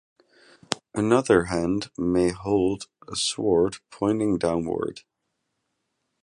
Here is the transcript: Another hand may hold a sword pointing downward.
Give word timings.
Another 0.95 1.43
hand 1.43 1.91
may 1.95 2.29
hold 2.29 2.87
a 3.07 3.15
sword 3.15 3.75
pointing 3.91 4.39
downward. 4.39 5.01